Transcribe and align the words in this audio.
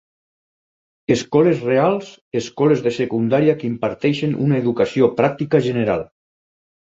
Escoles 1.15 1.59
reals, 1.65 2.07
escoles 2.39 2.81
de 2.87 2.93
secundària 2.95 3.55
que 3.59 3.69
imparteixen 3.69 4.35
una 4.47 4.59
educació 4.63 5.11
pràctica 5.21 5.61
general. 5.69 6.05